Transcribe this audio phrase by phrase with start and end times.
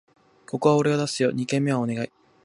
[0.47, 1.29] ここは俺出すよ！
[1.29, 2.11] 二軒目はお願い